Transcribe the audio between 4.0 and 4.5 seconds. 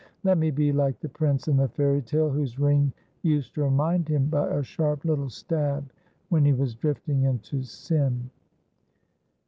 him by